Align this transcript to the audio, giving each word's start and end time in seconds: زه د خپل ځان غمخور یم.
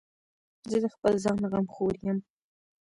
زه 0.69 0.77
د 0.83 0.85
خپل 0.95 1.13
ځان 1.23 1.37
غمخور 1.51 1.93
یم. 2.05 2.17